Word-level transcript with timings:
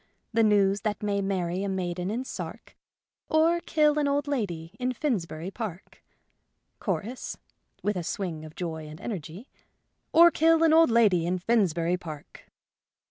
The 0.33 0.41
news 0.41 0.81
that 0.81 1.03
may 1.03 1.21
marry 1.21 1.61
a 1.63 1.69
maiden 1.69 2.09
in 2.09 2.23
Sark, 2.25 2.75
Or 3.29 3.59
kill 3.59 3.99
an 3.99 4.07
old 4.07 4.27
lady 4.27 4.75
in 4.79 4.93
Finsbury 4.93 5.51
Park." 5.51 6.03
Chorus 6.79 7.37
(with 7.83 7.95
a 7.95 8.03
swing 8.03 8.43
of 8.43 8.55
joy 8.55 8.87
and 8.87 8.99
energy):" 8.99 9.47
Or 10.11 10.31
kill 10.31 10.63
an 10.63 10.73
old 10.73 10.89
lady 10.89 11.27
in 11.27 11.37
Finsbury 11.37 11.97
Park." 11.97 12.49